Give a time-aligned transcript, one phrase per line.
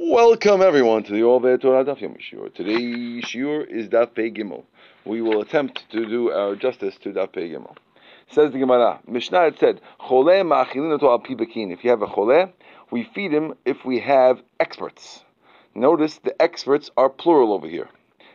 [0.00, 2.54] Welcome everyone to the Oved Torah Daf Yomi Shiur.
[2.54, 4.62] Today's Shiur is Daf Pei Gimel.
[5.04, 7.74] We will attempt to do our justice to Daf Pei Gimel.
[8.30, 11.72] Says the Gemara, Mishnah it said, Chole ma'achilin al pi bekin.
[11.72, 12.52] If you have a chole,
[12.92, 15.24] we feed him if we have experts.
[15.74, 17.88] Notice the experts are plural over here.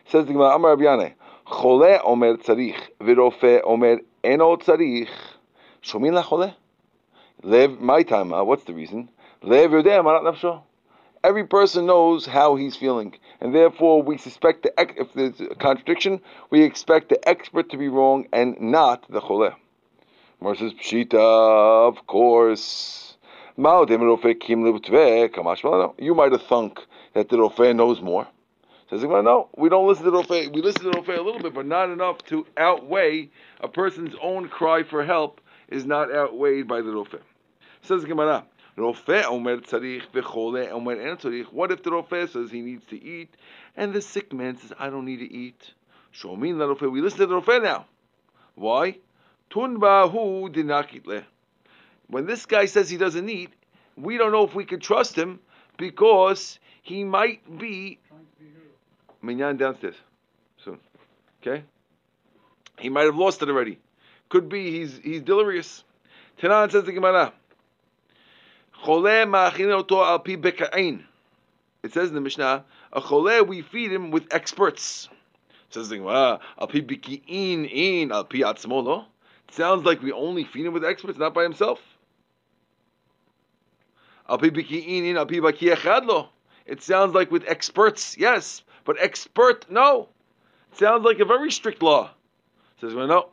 [0.04, 1.14] Says the Gemara, Amar Rabbi
[1.46, 5.08] Chole omer tzarich, virofe omer eno tzarich.
[5.82, 6.54] Shomin la chole?
[7.42, 9.08] Lev, my time, what's the reason?
[9.40, 10.60] Lev yodeh marat nafsho
[11.24, 16.20] every person knows how he's feeling, and therefore we suspect the if there's a contradiction,
[16.50, 19.54] we expect the expert to be wrong and not the choleh.
[20.42, 23.16] Says pshita, of course.
[23.56, 23.88] You might
[26.32, 26.80] have thunk
[27.14, 28.26] that the Rofeh knows more.
[28.90, 30.52] Says no, we don't listen to the Rofeh.
[30.52, 33.30] We listen to the Rofeh a little bit, but not enough to outweigh
[33.60, 37.22] a person's own cry for help is not outweighed by the Rofeh.
[37.82, 38.44] Says Gemara,
[38.76, 41.52] Rofe omer tzarich omer en tzarich.
[41.52, 43.34] What if the Rofe says he needs to eat,
[43.76, 45.74] and the sick man says, I don't need to eat?
[46.12, 46.90] Shomin la Rofe.
[46.90, 47.86] We listen to the Rofe now.
[48.54, 48.98] Why?
[49.50, 51.24] Tun hu dinakit
[52.08, 53.50] When this guy says he doesn't eat,
[53.96, 55.38] we don't know if we can trust him
[55.76, 57.98] because he might be
[59.22, 59.96] minyan downstairs
[60.58, 60.78] soon.
[61.40, 61.64] Okay?
[62.78, 63.78] He might have lost it already.
[64.28, 65.84] Could be he's he's delirious.
[66.40, 67.32] Tanan says the Gemara.
[68.82, 68.86] It
[71.92, 75.08] says in the Mishnah, a chole we feed him with experts.
[75.68, 79.04] It says al pi biki'in in al pi atzmo
[79.48, 81.80] It sounds like we only feed him with experts, not by himself.
[84.28, 86.28] Al pi biki'in in al pi.
[86.66, 90.08] It sounds like with experts, yes, but expert, no.
[90.72, 92.10] It sounds like a very strict law.
[92.76, 93.28] It says, well, no.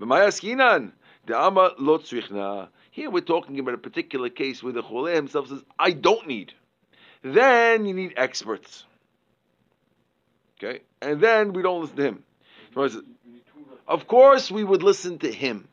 [0.00, 0.92] B'mayaskinan,
[1.26, 2.68] de'ama lo tzrichna.
[2.92, 6.52] Here we're talking about a particular case where the Chole himself says, I don't need.
[7.22, 8.84] Then you need experts.
[10.58, 10.80] Okay?
[11.00, 12.22] And then we don't listen to him.
[13.88, 15.68] Of course, we would listen to him.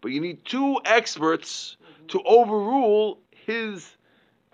[0.00, 1.76] But you need two experts
[2.08, 3.90] to overrule his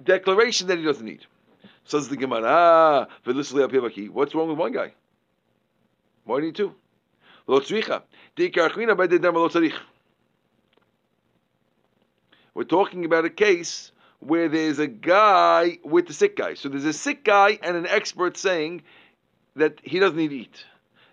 [0.03, 1.27] declaration that he doesn't need.
[1.84, 4.94] Says the Gemara, what's wrong with one guy?
[6.25, 6.75] Why do you need two?
[12.55, 16.55] We're talking about a case where there's a guy with the sick guy.
[16.55, 18.83] So there's a sick guy and an expert saying
[19.56, 20.65] that he doesn't need to eat.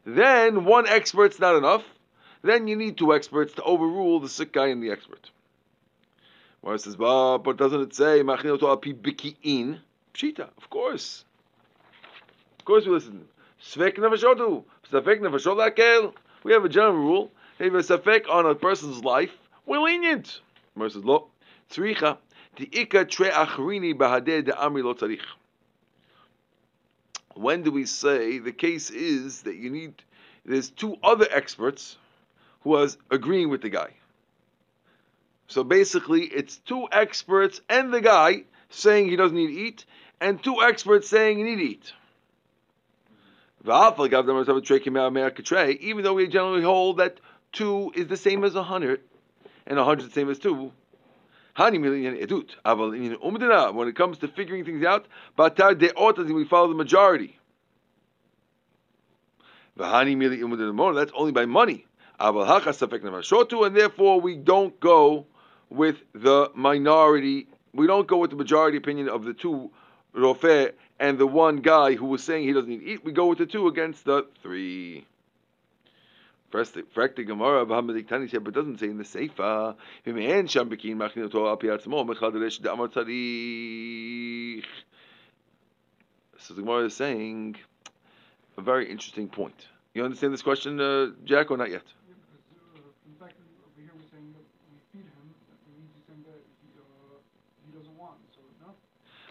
[0.06, 1.84] Then one expert's not enough.
[2.42, 5.32] Then you need two experts to overrule the sick guy and the expert.
[6.62, 9.80] Well, says, but, doesn't it say biki'in?
[10.14, 11.24] Pshita, of course.
[12.60, 13.28] Of course we listen.
[13.62, 14.64] Svek nefashodu.
[14.92, 17.32] Safek nefashod We have a general rule.
[17.60, 19.32] If a safek on a person's life,
[19.66, 20.42] we're lenient.
[20.80, 21.30] Says, "Lo,
[21.70, 22.18] tzricha
[22.56, 25.26] tre achrini bahadeh de amri lo tzarich."
[27.36, 30.04] When do we say the case is that you need?
[30.46, 31.98] There's two other experts
[32.62, 33.94] who was agreeing with the guy.
[35.48, 39.86] So basically, it's two experts and the guy saying he doesn't need to eat,
[40.20, 41.94] and two experts saying he need to eat.
[45.82, 47.20] Even though we generally hold that
[47.52, 49.02] two is the same as a hundred,
[49.68, 50.72] and a hundred same as two.
[51.60, 52.50] Million edut.
[52.66, 55.08] Aval When it comes to figuring things out,
[55.38, 57.40] we follow the majority.
[59.78, 60.96] V'hani.
[60.96, 61.86] That's only by money.
[62.20, 65.26] And therefore we don't go
[65.70, 67.48] with the minority.
[67.74, 69.72] We don't go with the majority opinion of the two
[70.16, 73.04] rofe and the one guy who was saying he doesn't eat.
[73.04, 75.06] We go with the two against the three.
[76.50, 79.76] First, the Gemara of Hamadik Tani said, but doesn't say in the Seifa.
[80.04, 84.64] Him sham bekin machin oto al piatzmo mechadaresh da'amar tzarich.
[86.40, 87.58] So the Gemara is saying
[88.58, 89.68] a very interesting point.
[89.94, 91.84] You understand this question, uh, Jack, or not yet?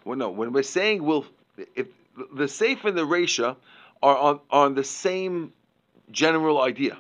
[0.05, 0.31] Well, no.
[0.31, 1.25] When we're saying we'll,
[1.75, 1.89] if
[2.33, 3.57] the safe and the resha
[4.03, 5.53] are on on the same
[6.11, 6.97] general idea.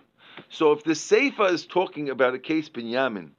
[0.48, 3.30] So if the Seifa is talking about a case Binyamin,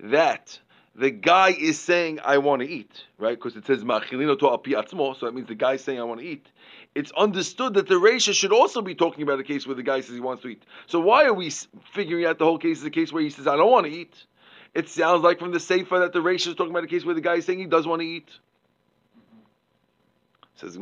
[0.00, 0.58] that
[0.94, 3.36] the guy is saying, I want to eat, right?
[3.36, 6.20] Because it says, Ma'achilino to api so that means the guy is saying, I want
[6.20, 6.46] to eat.
[6.94, 10.00] It's understood that the Resha should also be talking about a case where the guy
[10.00, 10.62] says he wants to eat.
[10.86, 11.50] So why are we
[11.92, 13.92] figuring out the whole case is a case where he says, I don't want to
[13.92, 14.14] eat?
[14.74, 17.14] It sounds like from the Seifa that the Resha is talking about a case where
[17.14, 18.30] the guy is saying he does want to eat.
[20.54, 20.78] Says,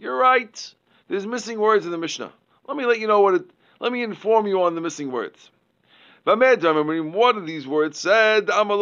[0.00, 0.74] You're right.
[1.08, 2.32] There's missing words in the Mishnah.
[2.66, 3.50] Let me let you know what it,
[3.80, 5.50] let me inform you on the missing words.
[6.24, 8.78] One of these words said, That's only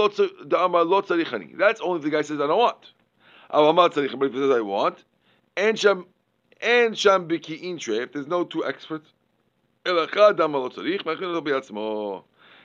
[1.96, 2.92] if the guy says, I don't want.
[3.50, 5.02] But if he says, I want,
[5.56, 5.84] and
[6.62, 9.10] and biki'in if there's no two experts,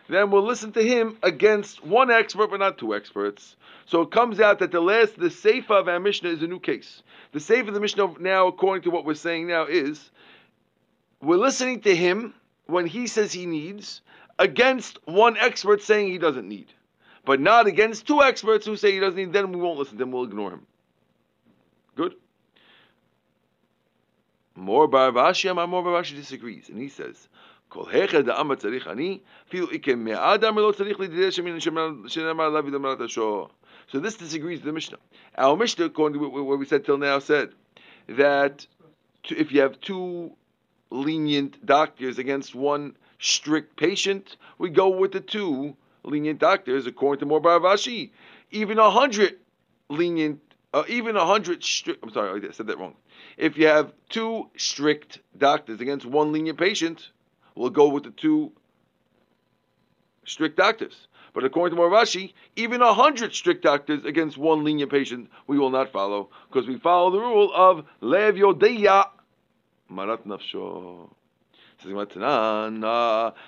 [0.08, 3.56] then we'll listen to him against one expert, but not two experts.
[3.86, 6.60] So it comes out that the last, the Seifa of our Mishnah is a new
[6.60, 7.02] case.
[7.32, 10.12] The Seifa of the Mishnah now, according to what we're saying now, is
[11.22, 12.34] we're listening to him
[12.68, 14.02] when he says he needs,
[14.40, 16.74] against one expert saying he doesn't need,
[17.24, 19.34] but not against two experts who say he doesn't need.
[19.34, 20.12] Then we won't listen to him.
[20.12, 20.66] We'll ignore him.
[21.96, 22.16] Good.
[24.56, 27.28] Mar bar Rav Ashi, more Baravashi disagrees, and he says.
[27.74, 27.84] So
[34.00, 34.98] this disagrees with the Mishnah.
[35.38, 37.50] Our Mishnah, according to what we said till now, said
[38.08, 38.66] that
[39.26, 40.32] if you have two
[40.90, 47.26] lenient doctors against one strict patient, we go with the two lenient doctors, according to
[47.26, 48.12] Mar bar Rav Ashi.
[48.52, 49.38] Even a hundred
[49.90, 50.40] lenient,
[50.74, 52.04] uh, even a hundred strict.
[52.04, 52.96] I'm sorry, I said that wrong.
[53.38, 57.10] If you have two strict doctors against one lenient patient,
[57.56, 58.52] we'll go with the two
[60.26, 61.08] strict doctors.
[61.34, 64.92] But according to Mar bar Rav Ashi, even a hundred strict doctors against one lenient
[64.92, 69.10] patient, we will not follow because we follow the rule of lev yodeya
[69.90, 71.10] marat nafsho.
[71.84, 71.92] Says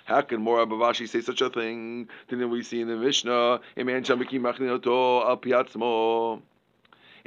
[0.05, 2.09] how can Mar bar Rav Ashi say such a thing?
[2.27, 3.61] Didn't we see in the Mishnah?
[3.75, 3.83] He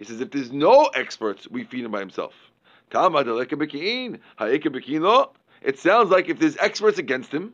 [0.05, 2.35] says if there's no experts, we feed him by himself.
[5.63, 7.53] It sounds like if there's experts against him,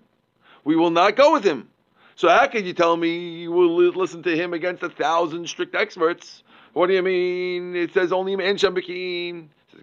[0.64, 1.68] we will not go with him.
[2.16, 5.74] So how can you tell me you will listen to him against a thousand strict
[5.74, 6.42] experts?
[6.72, 7.76] What do you mean?
[7.76, 9.48] It says only en shambikin.
[9.72, 9.82] Says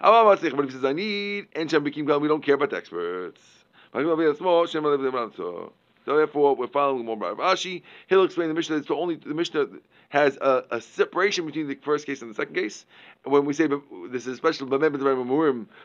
[0.00, 3.40] But if he says I need shambikin, we don't care about the experts.
[6.04, 7.82] So therefore, we're following more by Rashi.
[8.08, 8.80] He'll explain the Mishnah.
[8.80, 9.66] The only the Mishnah
[10.08, 12.86] has a, a, separation between the first case and the second case.
[13.24, 13.68] And when we say
[14.10, 14.66] this is special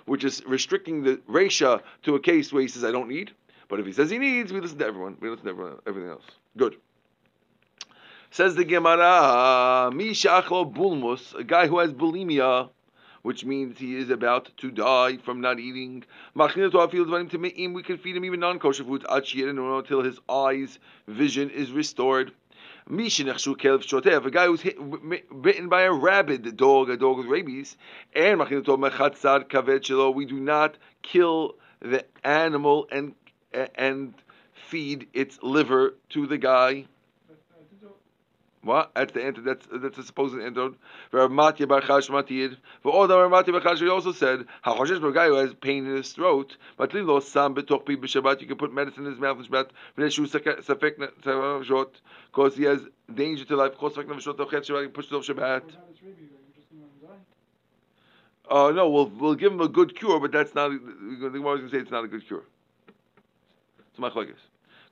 [0.05, 3.31] which is restricting the Resha to a case where he says I don't need,
[3.69, 5.17] but if he says he needs, we listen to everyone.
[5.19, 6.25] We listen to everyone, everything else.
[6.55, 6.77] Good.
[8.29, 12.69] Says the Gemara, Mishachlo Bulmus, a guy who has bulimia
[13.27, 16.01] which means he is about to die from not eating.
[16.33, 20.79] We can feed him even non-kosher foods until his eyes
[21.09, 22.31] vision is restored.
[22.89, 24.77] A guy who's hit,
[25.41, 27.75] bitten by a rabid dog, a dog with rabies,
[28.15, 33.13] and we do not kill the animal and
[33.75, 34.13] and
[34.53, 36.85] feed its liver to the guy.
[38.63, 38.91] What?
[38.95, 39.41] That's the answer.
[39.41, 40.71] That's that's a supposed answer.
[41.11, 42.57] Rav Matya Bar Chash Matiyid.
[42.81, 45.35] For all the Rav Matya Bar Chash, he also said, "Hachoshesh for a guy who
[45.35, 48.41] has pain in his throat, but lilo sam betoch pi b'Shabbat.
[48.41, 49.69] You can put medicine in his mouth in Shabbat.
[49.97, 52.01] V'neshu safek shot
[52.31, 52.81] because he has
[53.13, 53.71] danger to life.
[53.71, 54.93] Because safek navshot tochet Shabbat.
[54.93, 55.63] Push it off Shabbat."
[58.49, 60.71] Uh, no, we'll we'll give him a good cure, but that's not.
[60.71, 62.43] The Gemara is going to say it's not a good cure.
[63.91, 64.09] It's my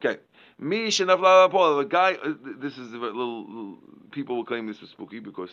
[0.04, 0.20] Okay.
[0.60, 2.14] Me shenafla The guy.
[2.14, 3.78] Uh, this is a little, little.
[4.12, 5.52] People will claim this is spooky because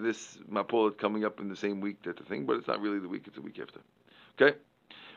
[0.00, 3.00] this mapol coming up in the same week that the thing, but it's not really
[3.00, 3.24] the week.
[3.26, 3.80] It's the week after.
[4.40, 4.56] Okay.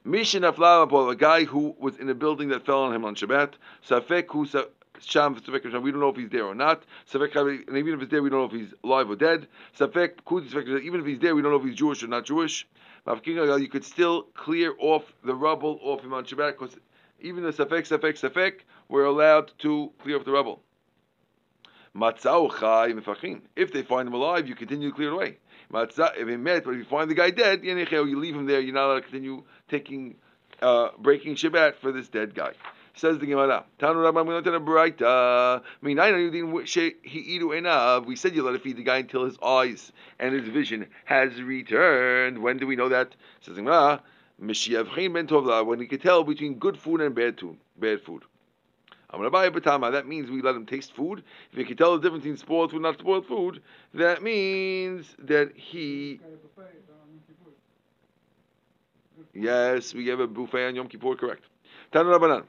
[0.06, 3.54] Mishin Afla a guy who was in a building that fell on him on Shabbat.
[3.88, 4.48] Safek who
[5.02, 6.84] Sham We don't know if he's there or not.
[7.12, 7.36] Safek
[7.68, 9.48] and even if he's there, we don't know if he's alive or dead.
[9.78, 10.20] Safek
[10.84, 12.68] even if he's there, we don't know if he's Jewish or not Jewish.
[13.08, 16.76] You could still clear off the rubble off him on Shabbat because
[17.20, 20.62] even the Safek, Safek, Safek, we're allowed to clear up the rubble.
[21.98, 25.38] If they find him alive, you continue to clear it away.
[25.74, 28.60] If he met, but if you find the guy dead, you leave him there.
[28.60, 30.16] You're not allowed to continue taking,
[30.62, 32.52] uh, breaking Shabbat for this dead guy.
[32.98, 33.66] Says the Gemara.
[38.06, 41.42] We said you let it feed the guy until his eyes and his vision has
[41.42, 42.38] returned.
[42.42, 43.16] When do we know that?
[43.42, 44.02] Says the Gemara.
[44.38, 47.58] When he could tell between good food and bad food.
[47.78, 48.24] Bad food.
[49.18, 51.24] That means we let him taste food.
[51.52, 53.62] If you can tell the difference between spoiled food and not spoiled food,
[53.94, 56.20] that means that he.
[59.34, 61.44] Yes, we have a buffet on Yom Kippur, correct.
[61.92, 62.44] Tanu Rabbanan.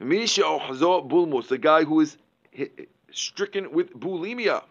[0.00, 2.16] Misha Ohzo Bulmus, the guy who is
[3.12, 4.62] stricken with bulimia.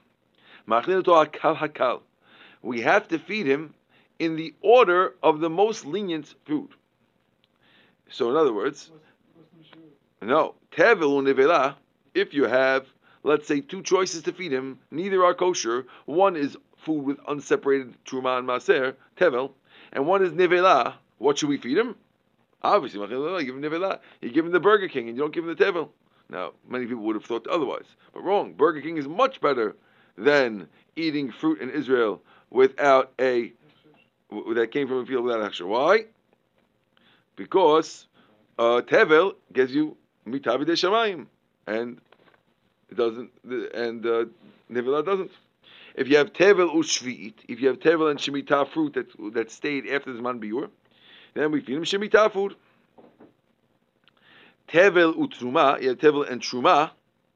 [2.62, 3.74] We have to feed him
[4.20, 6.70] in the order of the most lenient food.
[8.10, 8.92] So, in other words,
[10.22, 11.76] no, tevel nevela.
[12.14, 12.86] If you have,
[13.24, 15.86] let's say, two choices to feed him, neither are kosher.
[16.06, 19.52] One is food with unseparated truma and maser, tevel,
[19.94, 21.96] and one is nevela, what should we feed him?
[22.64, 24.00] Obviously, you give him nevela.
[24.22, 25.90] You give him the Burger King, and you don't give him the tevel.
[26.30, 28.54] Now, many people would have thought otherwise, but wrong.
[28.54, 29.76] Burger King is much better
[30.18, 33.54] than eating fruit in Israel without a
[34.54, 35.68] that came from a field without extra.
[35.68, 36.06] Why?
[37.36, 38.08] Because
[38.58, 39.98] uh, tevel gives you
[40.28, 41.28] mitavi de shamayim,
[41.68, 42.00] and
[42.90, 44.26] it doesn't, and uh,
[44.72, 45.32] nevela doesn't.
[45.96, 49.88] If you have tevel ushviit, if you have tevel and shemitah fruit that that stayed
[49.88, 50.70] after the man biur,
[51.34, 52.56] then we feed him shemitah food.
[54.68, 56.92] Tevel utruma, you have tevel and truma.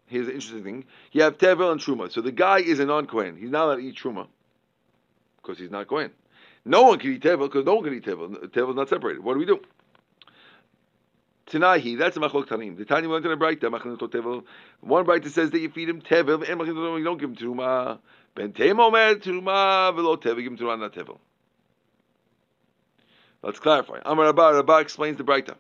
[0.08, 2.12] Here's the interesting thing: you have tevel and truma.
[2.12, 3.38] So the guy is a non-kohen.
[3.38, 4.28] He's not allowed to eat truma
[5.42, 6.12] because he's not kohen.
[6.64, 8.30] No one can eat tevel because no one can eat tevel.
[8.48, 9.24] Tevel is not separated.
[9.24, 9.60] What do we do?
[11.48, 12.76] Tanahi, that's a machlok tanim.
[12.78, 14.44] The tanya went to the bright machlok tevel.
[14.82, 18.00] One bright says that you feed him tevel, and you don't give him truma.
[18.34, 21.20] Ben temomer truma velo tevel, give him truma not tevel.
[23.44, 24.00] Let's clarify.
[24.04, 25.56] Amar Rabba, Rabba explains the Breita.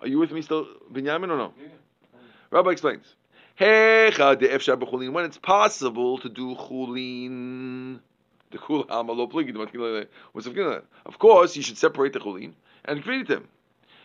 [0.00, 1.52] Are you with me still, Binyamin, or no?
[1.60, 1.66] Yeah.
[2.50, 3.16] Rabba explains.
[3.58, 7.98] When it's possible to do chulin,
[8.52, 8.88] the chul
[11.06, 12.52] Of course, you should separate the chulin
[12.84, 13.48] and feed them.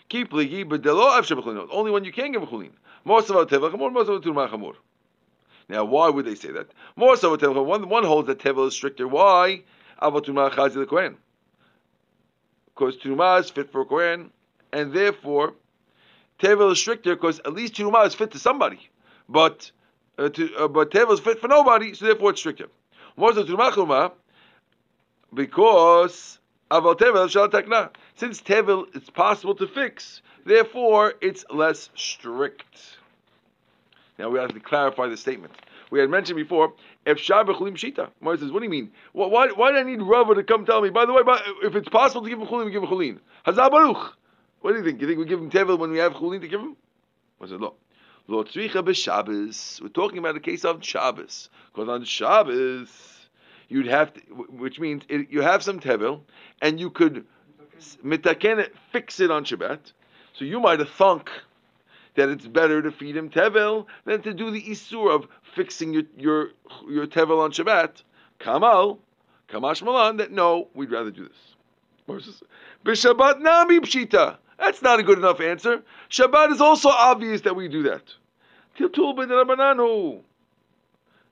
[0.10, 2.72] Keep ligi, but only when you can give a chulin.
[3.06, 4.76] Most of our tevach chamor, most of our turma chamor.
[5.70, 6.68] Now, why would they say that?
[6.96, 9.08] More so, one, one holds that tevel is stricter.
[9.08, 9.64] Why?
[10.02, 11.16] Avatumah chazi the
[12.74, 14.32] because Truma is fit for Kohen,
[14.72, 15.54] and therefore
[16.40, 18.90] Tevel is stricter because at least Truma is fit to somebody,
[19.30, 19.72] but
[20.18, 22.68] uh, to, uh, but Tevel is fit for nobody, so therefore it's stricter.
[23.18, 24.12] Truma Chuma,
[25.34, 26.40] because
[26.74, 32.98] Since Tevel it's possible to fix, therefore it's less strict.
[34.18, 35.54] Now we have to clarify the statement.
[35.92, 36.74] We had mentioned before,
[37.06, 38.10] if Shabachulim Shita.
[38.20, 38.92] Mara says, what do you mean?
[39.12, 40.90] Why, why, do I need Rava to come tell me?
[40.90, 41.22] By the way,
[41.64, 43.20] if it's possible to give him Chulim, we give him Chulin.
[43.44, 44.18] Hazar Baruch.
[44.62, 45.02] What do you think?
[45.02, 46.76] You think we give him Tevel when we have Chulin to give him?
[47.40, 47.76] I said, no.
[48.28, 49.82] Lo tzricha b'Shabbos.
[49.82, 51.50] We're talking about a case of Shabbos.
[51.72, 53.23] Because on Shabbos,
[53.70, 56.22] you'd have to, which means it, you have some Tevel,
[56.62, 57.26] and you could
[58.04, 59.80] mitaken it, fix it on Shabbat.
[60.34, 61.30] So you might have thunk
[62.16, 66.04] that it's better to feed him tevel than to do the isur of fixing your
[66.18, 66.50] your
[66.88, 68.04] your tevel on Shabbat.
[68.40, 69.00] Kamal,
[69.50, 72.34] kamash malan, that no, we'd rather do this.
[72.86, 74.38] B'Shabbat nami pshita.
[74.60, 75.84] That's not a good enough answer.
[76.10, 78.04] Shabbat is also obvious that we do that.
[78.78, 80.22] Tiltul b'derabananu.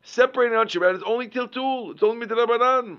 [0.04, 1.94] Separating on Shabbat is only till tiltul.
[1.94, 2.98] It's only midrabanan.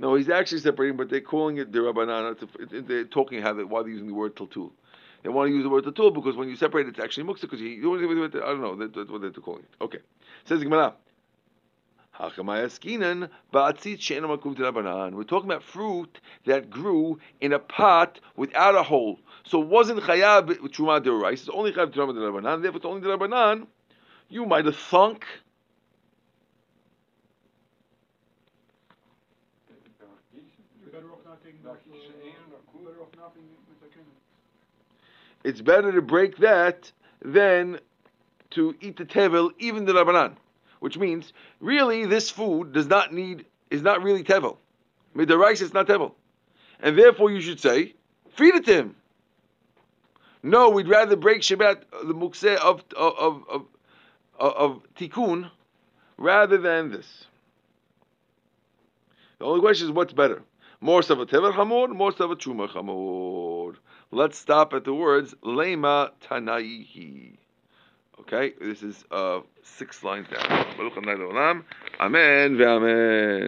[0.00, 2.86] No, he's actually separating, but they're calling it the Rabbanan.
[2.86, 4.70] They're talking how they, why they're using the word tiltul.
[5.24, 7.42] They want to use the word tiltul because when you separate, it's actually muksa.
[7.42, 8.76] Because you, I don't know.
[8.76, 9.82] That's what they're calling it.
[9.82, 9.98] Okay,
[10.44, 10.94] says Gemara.
[12.20, 12.48] We're talking
[15.50, 19.20] about fruit that grew in a pot without a hole.
[19.44, 21.40] So it wasn't chayab truma rice.
[21.42, 22.62] It's only chayab truma derabanan.
[22.62, 23.68] Therefore, it's only derabanan.
[24.28, 25.24] You might have thunk
[35.44, 36.90] It's better to break that
[37.22, 37.78] than
[38.50, 40.36] to eat the tevel, even the rabbanan.
[40.80, 44.58] Which means, really, this food does not need, is not really tevel.
[45.14, 46.12] The rice is not tevel.
[46.80, 47.94] And therefore you should say,
[48.30, 48.96] feed it to him.
[50.42, 53.62] No, we'd rather break Shabbat, uh, the mukseh of, of, of, of,
[54.38, 55.50] uh, of tikkun,
[56.16, 57.24] rather than this.
[59.38, 60.42] The only question is what's better?
[60.80, 63.74] More of a tevel chamor, more of a truma chamor.
[64.12, 67.36] Let's stop at the words lema tanaihi.
[68.20, 70.66] Okay, this is uh, six lines down.
[72.00, 72.58] Amen.